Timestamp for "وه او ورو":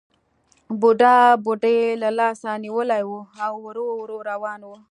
3.09-3.85